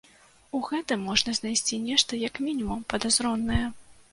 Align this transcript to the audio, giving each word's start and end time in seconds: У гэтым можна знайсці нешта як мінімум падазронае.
У 0.59 0.61
гэтым 0.69 1.03
можна 1.09 1.35
знайсці 1.39 1.79
нешта 1.85 2.21
як 2.27 2.41
мінімум 2.49 2.81
падазронае. 2.95 3.63